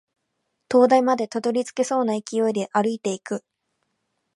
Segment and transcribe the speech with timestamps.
[0.67, 3.43] 灯台までたどり着けそうな勢いで歩いていく